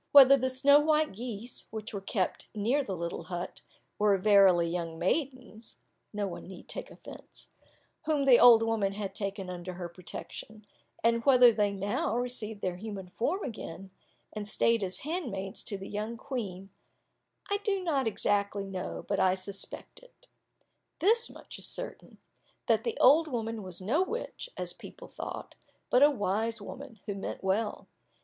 [0.13, 3.61] Whether the snow white geese, which were kept near the little hut,
[3.99, 5.77] were verily young maidens
[6.11, 7.45] (no one need take offence,)
[8.05, 10.65] whom the old woman had taken under her protection,
[11.03, 13.91] and whether they now received their human form again,
[14.33, 16.71] and stayed as handmaids to the young Queen,
[17.51, 20.25] I do not exactly know, but I suspect it.
[20.97, 22.17] This much is certain,
[22.67, 25.53] that the old woman was no witch, as people thought,
[25.91, 27.87] but a wise woman, who meant well.